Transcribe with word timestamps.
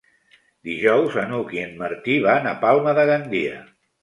Dijous 0.69 1.17
n'Hug 1.33 1.53
i 1.57 1.61
en 1.65 1.75
Martí 1.83 2.17
van 2.25 2.51
a 2.53 2.55
Palma 2.65 2.97
de 3.03 3.05
Gandia. 3.13 3.63